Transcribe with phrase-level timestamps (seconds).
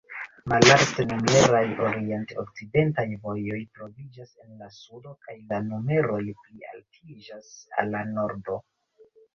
[0.51, 8.63] Malalt-numeraj orient-okcidentaj vojoj troviĝas en la sudo, kaj la numeroj plialtiĝas al la nordo.